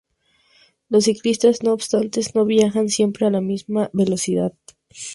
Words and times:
Los 0.89 1.03
ciclistas, 1.03 1.61
no 1.61 1.73
obstante, 1.73 2.21
no 2.33 2.43
viajan 2.43 2.89
siempre 2.89 3.27
a 3.27 3.29
la 3.29 3.39
máxima 3.39 3.91
velocidad. 3.93 4.51